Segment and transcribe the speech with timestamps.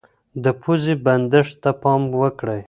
[0.43, 2.59] د پوزې بندښت ته پام وکړئ.